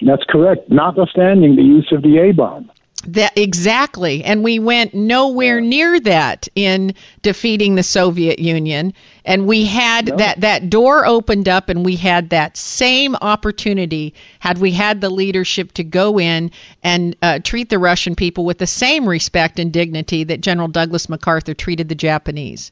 [0.00, 2.70] That's correct, notwithstanding the use of the A bomb.
[3.06, 8.92] That exactly, and we went nowhere near that in defeating the Soviet Union,
[9.24, 10.16] and we had no.
[10.16, 15.08] that that door opened up, and we had that same opportunity had we had the
[15.08, 16.50] leadership to go in
[16.82, 21.08] and uh, treat the Russian people with the same respect and dignity that General Douglas
[21.08, 22.70] MacArthur treated the Japanese.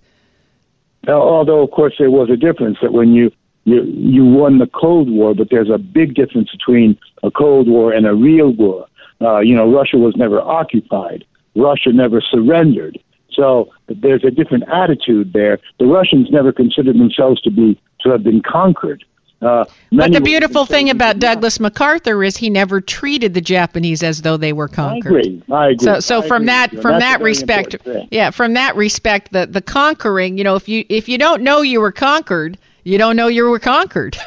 [1.07, 3.33] Now, Although, of course, there was a difference that when you
[3.65, 7.95] you you won the Cold War, but there's a big difference between a Cold War
[7.95, 8.88] and a real war
[9.21, 11.25] uh, you know, Russia was never occupied.
[11.55, 12.99] Russia never surrendered.
[13.33, 15.59] So there's a different attitude there.
[15.79, 19.05] The Russians never considered themselves to be to have been conquered.
[19.41, 24.23] Uh, but the beautiful thing about Douglas MacArthur is he never treated the Japanese as
[24.23, 25.15] though they were conquered.
[25.15, 25.43] I agree.
[25.53, 25.85] I agree.
[25.85, 26.47] So, so I from agree.
[26.47, 27.77] that from that's that respect,
[28.11, 31.63] yeah, from that respect, the the conquering, you know, if you if you don't know
[31.63, 34.17] you were conquered, you don't know you were conquered.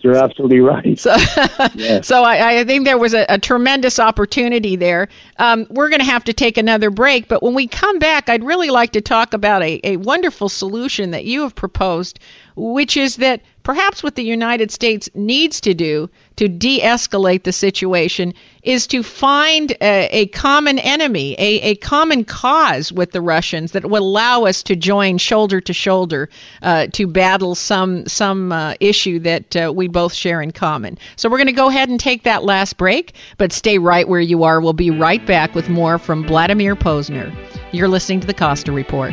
[0.00, 0.98] You're absolutely right.
[0.98, 1.14] So,
[1.74, 2.06] Yes.
[2.06, 5.08] so I, I think there was a, a tremendous opportunity there.
[5.38, 8.44] Um, we're going to have to take another break, but when we come back, I'd
[8.44, 12.18] really like to talk about a, a wonderful solution that you have proposed,
[12.54, 17.50] which is that perhaps what the United States needs to do to de escalate the
[17.50, 23.72] situation is to find a, a common enemy, a, a common cause with the Russians
[23.72, 26.28] that will allow us to join shoulder to shoulder
[26.62, 30.96] uh, to battle some, some uh, issue that uh, we both share in common.
[31.16, 34.20] So we're going to go ahead and take that last break, but stay right where
[34.20, 34.60] you are.
[34.60, 37.34] We'll be right back with more from Vladimir Pozner.
[37.72, 39.12] You're listening to the Costa Report.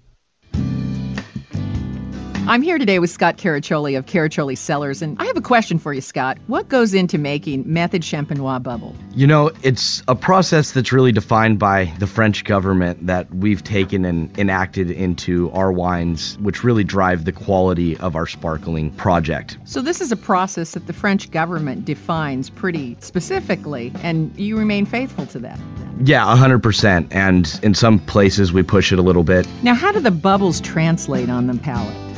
[2.47, 5.93] I'm here today with Scott Caraccioli of Caraccioli Cellars, and I have a question for
[5.93, 6.39] you, Scott.
[6.47, 8.95] What goes into making Method Champenois bubble?
[9.13, 14.05] You know, it's a process that's really defined by the French government that we've taken
[14.05, 19.57] and enacted into our wines, which really drive the quality of our sparkling project.
[19.65, 24.87] So, this is a process that the French government defines pretty specifically, and you remain
[24.87, 25.59] faithful to that.
[26.03, 27.09] Yeah, 100%.
[27.11, 29.47] And in some places, we push it a little bit.
[29.61, 32.10] Now, how do the bubbles translate on the palate?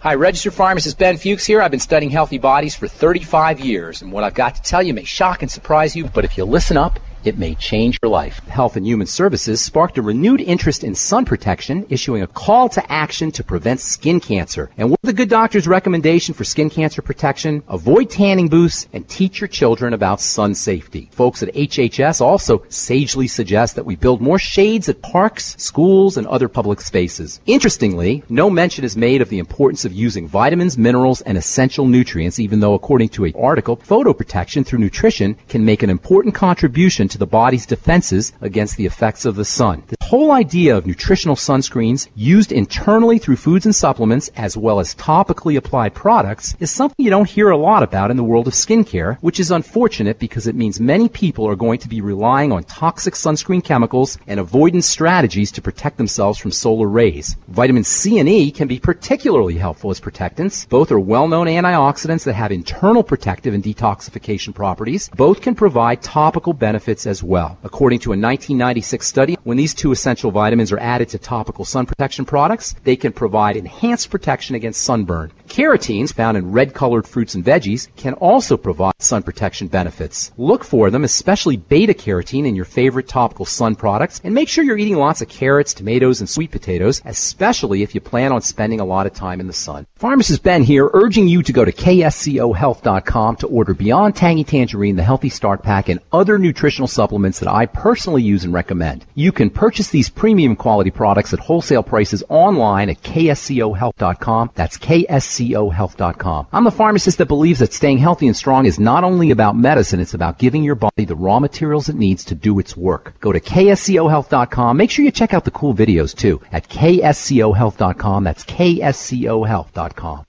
[0.04, 1.62] Hi, registered pharmacist Ben Fuchs here.
[1.62, 4.94] I've been studying healthy bodies for 35 years, and what I've got to tell you
[4.94, 8.40] may shock and surprise you, but if you listen up it may change your life.
[8.48, 12.92] Health and Human Services sparked a renewed interest in sun protection, issuing a call to
[12.92, 14.70] action to prevent skin cancer.
[14.78, 17.64] And what the good doctor's recommendation for skin cancer protection?
[17.68, 21.10] Avoid tanning booths and teach your children about sun safety.
[21.12, 26.28] Folks at HHS also sagely suggest that we build more shades at parks, schools, and
[26.28, 27.40] other public spaces.
[27.46, 32.40] Interestingly, no mention is made of the importance of using vitamins, minerals, and essential nutrients,
[32.40, 37.08] even though according to an article, photo protection through nutrition can make an important contribution
[37.14, 39.84] to the body's defenses against the effects of the sun.
[39.88, 44.94] The whole idea of nutritional sunscreens used internally through foods and supplements as well as
[44.94, 48.54] topically applied products is something you don't hear a lot about in the world of
[48.54, 52.64] skincare, which is unfortunate because it means many people are going to be relying on
[52.64, 57.36] toxic sunscreen chemicals and avoidance strategies to protect themselves from solar rays.
[57.48, 60.66] Vitamin C and E can be particularly helpful as protectants.
[60.66, 65.10] Both are well-known antioxidants that have internal protective and detoxification properties.
[65.10, 67.58] Both can provide topical benefits as well.
[67.64, 71.86] According to a 1996 study, when these two essential vitamins are added to topical sun
[71.86, 75.32] protection products, they can provide enhanced protection against sunburn.
[75.48, 80.32] Carotenes found in red colored fruits and veggies can also provide sun protection benefits.
[80.38, 84.64] Look for them, especially beta carotene in your favorite topical sun products, and make sure
[84.64, 88.80] you're eating lots of carrots, tomatoes, and sweet potatoes, especially if you plan on spending
[88.80, 89.86] a lot of time in the sun.
[89.96, 95.04] Pharmacist Ben here, urging you to go to kscohealth.com to order Beyond Tangy Tangerine, the
[95.04, 99.06] Healthy Start Pack, and other nutritional supplements that I personally use and recommend.
[99.16, 104.52] You can purchase these premium quality products at wholesale prices online at kscohealth.com.
[104.56, 106.48] That's kscohealth.com.
[106.52, 110.00] I'm the pharmacist that believes that staying healthy and strong is not only about medicine,
[110.00, 113.20] it's about giving your body the raw materials it needs to do its work.
[113.20, 114.78] Go to kscohealth.com.
[114.78, 118.24] Make sure you check out the cool videos too at kscohealth.com.
[118.24, 120.26] That's kscohealth.com.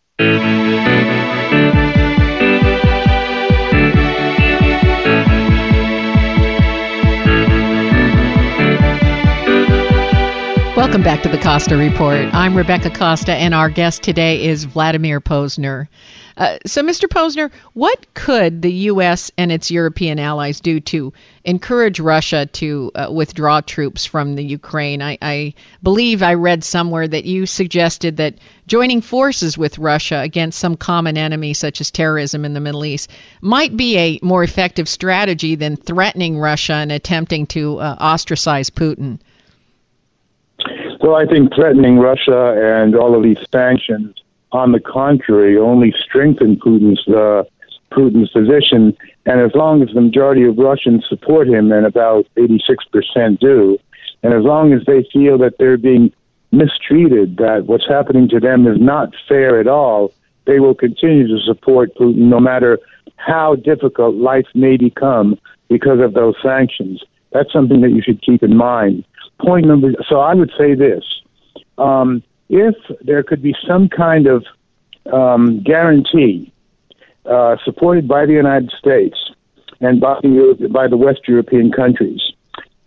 [10.94, 12.32] Welcome back to the Costa Report.
[12.32, 15.88] I'm Rebecca Costa, and our guest today is Vladimir Pozner.
[16.36, 17.08] Uh, so, Mr.
[17.08, 19.32] Pozner, what could the U.S.
[19.36, 25.02] and its European allies do to encourage Russia to uh, withdraw troops from the Ukraine?
[25.02, 28.36] I, I believe I read somewhere that you suggested that
[28.68, 33.10] joining forces with Russia against some common enemy, such as terrorism in the Middle East,
[33.40, 39.18] might be a more effective strategy than threatening Russia and attempting to uh, ostracize Putin.
[41.04, 44.16] Well, I think threatening Russia and all of these sanctions,
[44.52, 47.44] on the contrary, only strengthen Putin's uh,
[47.92, 48.96] Putin's position.
[49.26, 53.78] And as long as the majority of Russians support him, and about 86% do,
[54.22, 56.10] and as long as they feel that they're being
[56.52, 60.10] mistreated, that what's happening to them is not fair at all,
[60.46, 62.78] they will continue to support Putin no matter
[63.16, 65.38] how difficult life may become
[65.68, 67.04] because of those sanctions.
[67.30, 69.04] That's something that you should keep in mind
[69.40, 69.92] point number.
[70.08, 71.04] So I would say this:
[71.78, 74.44] um, if there could be some kind of
[75.12, 76.52] um, guarantee
[77.26, 79.16] uh, supported by the United States
[79.80, 82.20] and by the, by the West European countries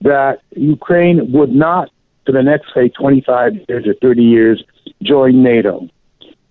[0.02, 1.90] that Ukraine would not,
[2.26, 4.64] for the next say 25 years or 30 years,
[5.02, 5.88] join NATO,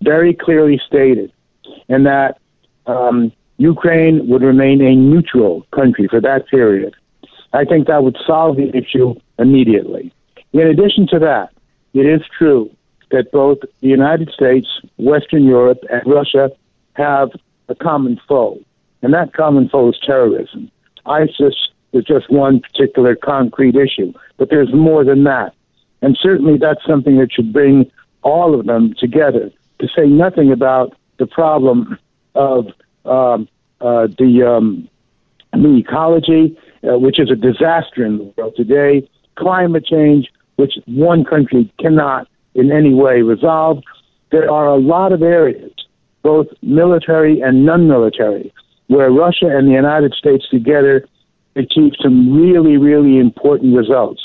[0.01, 1.31] very clearly stated,
[1.87, 2.39] and that
[2.87, 6.95] um, Ukraine would remain a neutral country for that period.
[7.53, 10.13] I think that would solve the issue immediately.
[10.53, 11.51] In addition to that,
[11.93, 12.69] it is true
[13.11, 14.67] that both the United States,
[14.97, 16.51] Western Europe, and Russia
[16.93, 17.31] have
[17.69, 18.59] a common foe,
[19.01, 20.69] and that common foe is terrorism.
[21.05, 21.55] ISIS
[21.93, 25.53] is just one particular concrete issue, but there's more than that.
[26.01, 27.89] And certainly that's something that should bring
[28.23, 31.97] all of them together, to say nothing about the problem
[32.35, 32.67] of
[33.05, 33.47] um,
[33.79, 34.89] uh, the, um,
[35.53, 41.23] the ecology, uh, which is a disaster in the world today, climate change, which one
[41.23, 43.83] country cannot in any way resolve.
[44.31, 45.71] There are a lot of areas,
[46.23, 48.53] both military and non military,
[48.87, 51.07] where Russia and the United States together
[51.55, 54.21] achieve some really, really important results.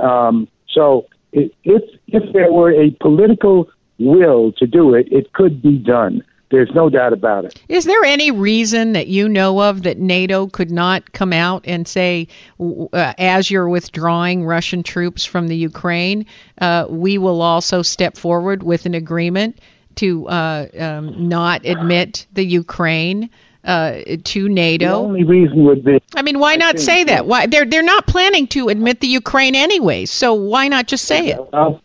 [0.00, 3.68] Um, so, if, if there were a political
[3.98, 6.22] will to do it, it could be done.
[6.50, 7.62] There's no doubt about it.
[7.68, 11.86] Is there any reason that you know of that NATO could not come out and
[11.86, 12.26] say,
[12.58, 12.86] uh,
[13.18, 16.26] as you're withdrawing Russian troops from the Ukraine,
[16.60, 19.60] uh, we will also step forward with an agreement
[19.96, 23.30] to uh, um, not admit the Ukraine?
[23.62, 24.86] Uh, to NATO.
[24.86, 26.02] The only reason would be.
[26.16, 27.26] I mean, why I not say that?
[27.26, 30.06] Why they're they're not planning to admit the Ukraine anyway.
[30.06, 31.38] So why not just say it?
[31.52, 31.82] well,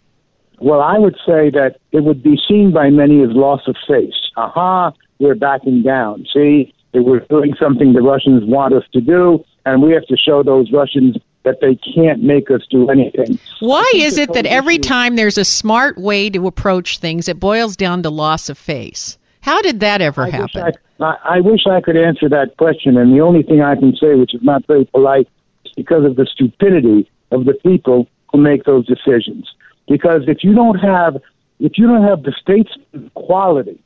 [0.61, 4.93] I would say that it would be seen by many as loss of face aha,
[5.19, 6.25] we're backing down.
[6.33, 10.43] See, we're doing something the Russians want us to do, and we have to show
[10.43, 13.37] those Russians that they can't make us do anything.
[13.59, 17.75] Why is it that every time there's a smart way to approach things, it boils
[17.75, 19.17] down to loss of face?
[19.41, 20.63] How did that ever I happen?
[20.65, 23.75] Wish I, I, I wish I could answer that question, and the only thing I
[23.75, 25.29] can say, which is not very polite,
[25.65, 29.53] is because of the stupidity of the people who make those decisions.
[29.87, 31.17] Because if you don't have,
[31.59, 32.71] if you don't have the state's
[33.13, 33.79] quality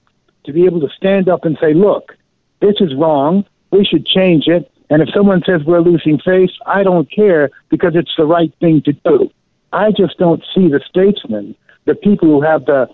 [0.46, 2.18] to be able to stand up and say, "Look,
[2.62, 3.46] this is wrong.
[3.72, 7.96] We should change it," and if someone says we're losing face, I don't care because
[7.96, 9.30] it's the right thing to do.
[9.72, 12.90] I just don't see the statesmen, the people who have the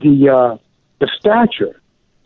[0.00, 0.56] the uh,
[0.98, 1.80] the stature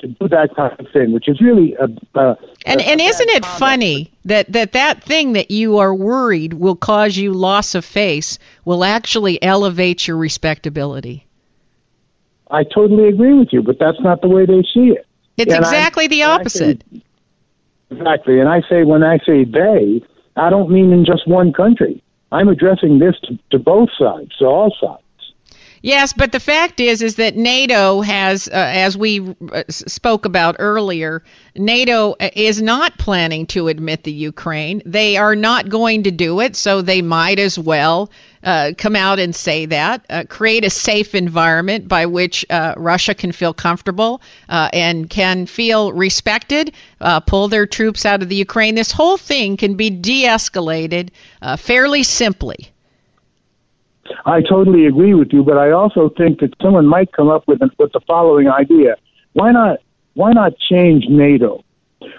[0.04, 1.84] to do that kind of thing, which is really a.
[2.18, 2.36] a
[2.66, 3.58] And a, and isn't it comment.
[3.58, 8.38] funny that, that that thing that you are worried will cause you loss of face
[8.64, 11.26] will actually elevate your respectability?
[12.50, 15.06] I totally agree with you, but that's not the way they see it.
[15.36, 16.84] It's And I- exactly the opposite.
[16.92, 17.02] say-
[17.90, 20.02] exactly, and I say when I say they,
[20.36, 22.02] I don't mean in just one country.
[22.32, 25.00] I'm addressing this to, to both sides, to all sides.
[25.84, 29.20] Yes, but the fact is, is that NATO has, uh, as we
[29.52, 31.22] uh, spoke about earlier,
[31.54, 34.80] NATO uh, is not planning to admit the Ukraine.
[34.86, 38.10] They are not going to do it, so they might as well
[38.42, 43.14] uh, come out and say that, uh, create a safe environment by which uh, Russia
[43.14, 46.72] can feel comfortable and can feel respected,
[47.26, 48.74] pull their troops out of the Ukraine.
[48.74, 51.10] This whole thing can be de-escalated
[51.58, 52.73] fairly simply.
[54.26, 57.60] I totally agree with you, but I also think that someone might come up with
[57.78, 58.96] with the following idea:
[59.32, 59.80] Why not?
[60.14, 61.64] Why not change NATO?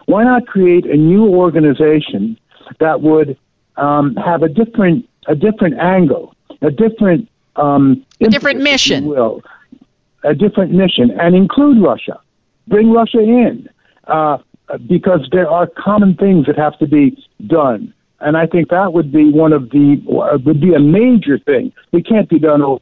[0.05, 2.37] Why not create a new organization
[2.79, 3.37] that would
[3.77, 8.95] um, have a different a different angle, a different um, A different impetus, if you
[8.95, 9.05] mission.
[9.05, 9.41] will,
[10.23, 12.19] a different mission, and include Russia.
[12.67, 13.69] Bring Russia in,
[14.07, 14.39] uh,
[14.87, 17.93] because there are common things that have to be done.
[18.25, 21.71] And I think that would be one of the uh, would be a major thing.
[21.91, 22.63] It can't be done.
[22.63, 22.81] over.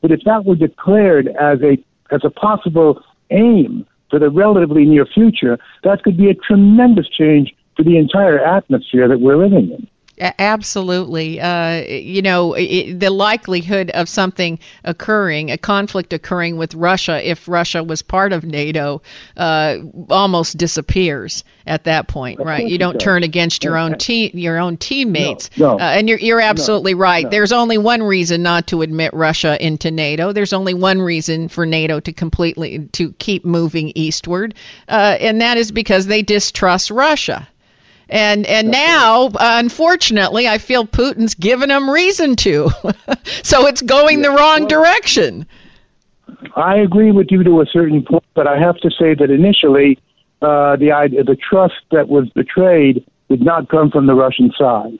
[0.00, 1.76] But if that were declared as a
[2.10, 7.54] as a possible aim for the relatively near future, that could be a tremendous change
[7.76, 9.86] for the entire atmosphere that we're living in.
[10.20, 11.40] Absolutely.
[11.40, 17.48] Uh, you know, i the likelihood of something occurring, a conflict occurring with Russia, if
[17.48, 19.02] Russia was part of NATO,
[19.36, 19.78] uh,
[20.10, 22.66] almost disappears at that point, right?
[22.66, 25.50] You don't turn against your own And- te- your own teammates.
[25.56, 25.84] No, no.
[25.84, 27.24] Uh, and you're you're absolutely right.
[27.24, 27.30] no.
[27.30, 30.32] There's only one reason not to admit Russia into NATO.
[30.32, 34.54] There's only one reason for NATO to completely to keep moving eastward,
[34.88, 37.48] uh, and that is because they distrust Russia.
[38.12, 42.70] And and now, uh, unfortunately, I feel Putin's given them reason to.
[43.42, 45.46] so it's going the wrong direction.
[46.54, 49.98] I agree with you to a certain point, but I have to say that initially,
[50.42, 54.98] uh, the idea, the trust that was betrayed did not come from the Russian side,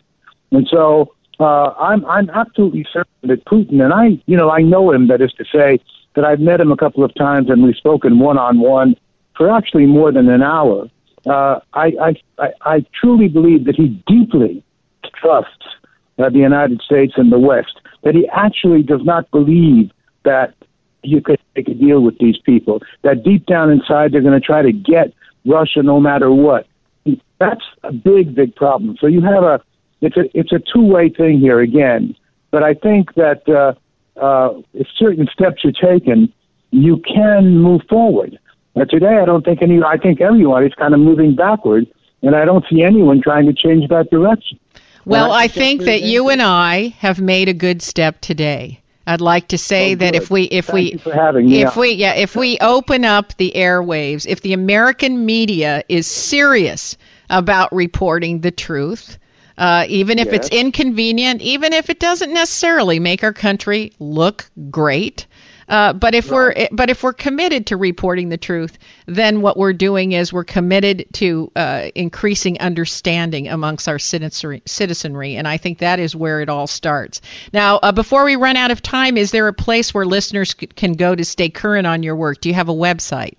[0.50, 4.90] and so uh, I'm I'm absolutely certain that Putin and I, you know, I know
[4.90, 5.08] him.
[5.08, 5.80] That is to say,
[6.14, 8.96] that I've met him a couple of times and we've spoken one on one
[9.36, 10.88] for actually more than an hour.
[11.26, 14.64] Uh, I, I I truly believe that he deeply
[15.14, 15.66] trusts
[16.18, 17.80] uh, the United States and the West.
[18.02, 19.92] That he actually does not believe
[20.24, 20.54] that
[21.02, 22.80] you could make a deal with these people.
[23.02, 25.12] That deep down inside, they're going to try to get
[25.44, 26.66] Russia no matter what.
[27.38, 28.96] That's a big, big problem.
[29.00, 29.60] So you have a
[30.00, 32.14] it's a it's a two way thing here again.
[32.50, 33.74] But I think that uh,
[34.20, 36.32] uh, if certain steps are taken,
[36.70, 38.38] you can move forward.
[38.74, 39.82] But today, I don't think any.
[39.82, 41.86] I think everyone is kind of moving backward,
[42.22, 44.58] and I don't see anyone trying to change that direction.
[45.04, 48.80] Well, And I that's think that you and I have made a good step today.
[49.06, 51.76] I'd like to say Oh, that if we if Thank we for having me if
[51.76, 51.80] on.
[51.80, 56.96] we yeah if we open up the airwaves, if the American media is serious
[57.28, 59.18] about reporting the truth,
[59.58, 65.26] uh, even if it's inconvenient, even if it doesn't necessarily make our country look great.
[65.68, 69.72] Uh, but if we're but if we're committed to reporting the truth, then what we're
[69.72, 75.78] doing is we're committed to uh, increasing understanding amongst our citizenry, citizenry, and I think
[75.78, 77.20] that is where it all starts.
[77.52, 80.66] Now, uh, before we run out of time, is there a place where listeners c-
[80.66, 82.40] can go to stay current on your work?
[82.40, 83.36] Do you have a website?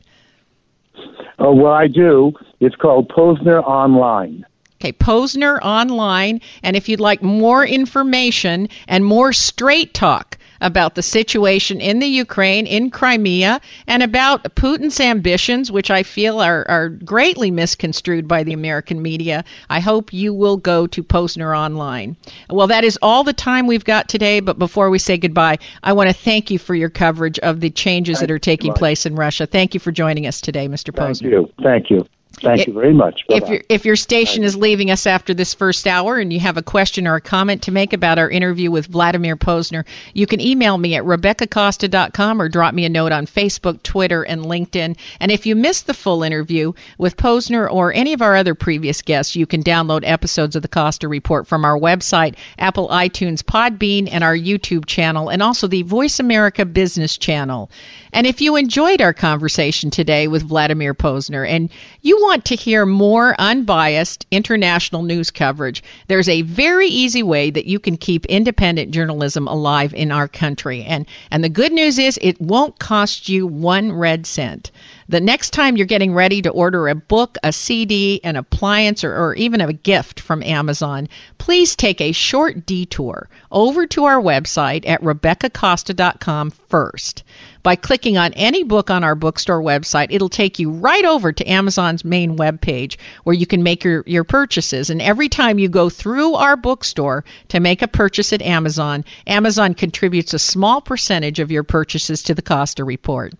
[1.40, 2.34] Oh, well, I do.
[2.60, 4.46] It's called Pozner Online.
[4.80, 6.42] Okay, Pozner Online.
[6.62, 12.08] And if you'd like more information and more straight talk about the situation in the
[12.08, 18.44] Ukraine, in Crimea, and about Putin's ambitions, which I feel are, are greatly misconstrued by
[18.44, 22.16] the American media, I hope you will go to Pozner Online.
[22.50, 24.40] Well, that is all the time we've got today.
[24.40, 27.70] But before we say goodbye, I want to thank you for your coverage of the
[27.70, 29.46] changes that are taking place in Russia.
[29.46, 30.92] Thank you for joining us today, Mr.
[30.94, 31.20] Pozner.
[31.20, 31.54] Thank you.
[31.62, 32.08] Thank you.
[32.42, 33.22] Thank It- you very much.
[33.30, 33.54] If Bye-bye.
[33.54, 36.64] your if your station is leaving us after this first hour and you have a
[36.64, 40.78] question or a comment to make about our interview with Vladimir Pozner, you can email
[40.78, 44.98] me at rebeccacosta.com or drop me a note on Facebook, Twitter, and LinkedIn.
[45.20, 49.02] And if you missed the full interview with Pozner or any of our other previous
[49.04, 54.10] guests, you can download episodes of the Costa Report from our website, Apple iTunes, Podbean,
[54.12, 57.70] and our YouTube channel, and also the Voice America Business channel.
[58.12, 61.70] And if you enjoyed our conversation today with Vladimir Pozner and
[62.02, 67.66] you want to hear more unbiased international news coverage, there's a very easy way that
[67.66, 70.84] you can keep independent journalism alive in our country.
[70.84, 74.72] And and the good news is it won't cost you one red cent.
[75.10, 79.16] The next time you're getting ready to order a book, a CD, an appliance, or,
[79.16, 84.88] or even a gift from Amazon, please take a short detour over to our website
[84.88, 87.24] at RebeccaCosta.com first.
[87.64, 91.50] By clicking on any book on our bookstore website, it'll take you right over to
[91.50, 94.90] Amazon's main webpage where you can make your, your purchases.
[94.90, 99.76] And every time you go through our bookstore to make a purchase at Amazon, Amazon
[99.76, 103.34] contributes a small percentage of your purchases to the Costa Report.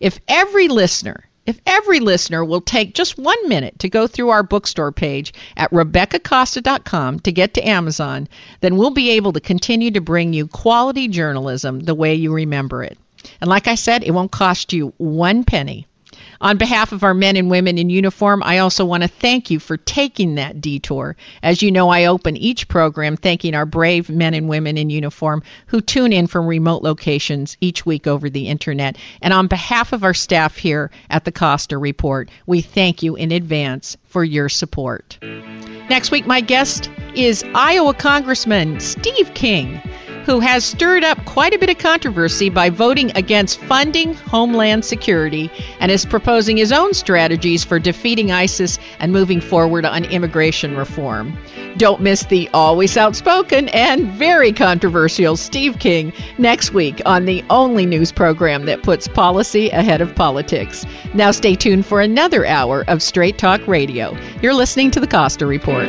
[0.00, 4.42] If every listener if every listener will take just one minute to go through our
[4.42, 8.28] bookstore page at RebeccaCosta.com to get to Amazon,
[8.62, 12.82] then we'll be able to continue to bring you quality journalism the way you remember
[12.82, 12.98] it.
[13.40, 15.86] And like I said, it won't cost you one penny.
[16.40, 19.58] On behalf of our men and women in uniform, I also want to thank you
[19.58, 21.16] for taking that detour.
[21.42, 25.42] As you know, I open each program thanking our brave men and women in uniform
[25.66, 28.96] who tune in from remote locations each week over the internet.
[29.22, 33.32] And on behalf of our staff here at the Costa Report, we thank you in
[33.32, 35.18] advance for your support.
[35.22, 39.80] Next week, my guest is Iowa Congressman Steve King
[40.26, 45.48] who has stirred up quite a bit of controversy by voting against funding Homeland Security
[45.78, 51.38] and is proposing his own strategies for defeating ISIS and moving forward on immigration reform.
[51.76, 57.86] Don't miss the always outspoken and very controversial Steve King next week on the only
[57.86, 60.84] news program that puts policy ahead of politics.
[61.14, 64.18] Now stay tuned for another hour of Straight Talk Radio.
[64.42, 65.88] You're listening to the Costa Report.